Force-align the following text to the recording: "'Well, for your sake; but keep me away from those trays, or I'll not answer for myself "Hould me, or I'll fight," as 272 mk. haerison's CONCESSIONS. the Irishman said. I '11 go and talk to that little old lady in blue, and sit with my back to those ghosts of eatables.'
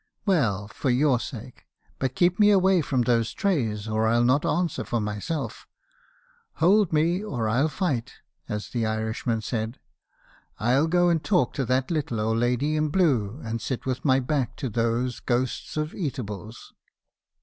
"'Well, 0.25 0.67
for 0.67 0.89
your 0.89 1.19
sake; 1.19 1.67
but 1.99 2.15
keep 2.15 2.39
me 2.39 2.49
away 2.49 2.81
from 2.81 3.03
those 3.03 3.33
trays, 3.35 3.87
or 3.87 4.07
I'll 4.07 4.23
not 4.23 4.47
answer 4.47 4.83
for 4.83 4.99
myself 4.99 5.67
"Hould 6.53 6.91
me, 6.91 7.23
or 7.23 7.47
I'll 7.47 7.67
fight," 7.67 8.13
as 8.49 8.67
272 8.71 8.77
mk. 8.77 8.81
haerison's 8.81 9.23
CONCESSIONS. 9.51 9.73
the 9.75 9.75
Irishman 9.75 9.75
said. 9.75 9.79
I 10.59 10.71
'11 10.71 10.89
go 10.89 11.09
and 11.09 11.23
talk 11.23 11.53
to 11.53 11.65
that 11.65 11.91
little 11.91 12.19
old 12.19 12.37
lady 12.39 12.75
in 12.75 12.89
blue, 12.89 13.39
and 13.43 13.61
sit 13.61 13.85
with 13.85 14.03
my 14.03 14.19
back 14.19 14.55
to 14.57 14.71
those 14.71 15.19
ghosts 15.19 15.77
of 15.77 15.93
eatables.' 15.93 16.73